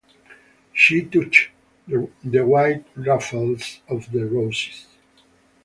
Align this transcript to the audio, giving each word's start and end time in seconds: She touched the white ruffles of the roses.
She 0.73 1.03
touched 1.03 1.51
the 1.87 2.43
white 2.43 2.85
ruffles 2.95 3.81
of 3.87 4.11
the 4.11 4.25
roses. 4.25 4.87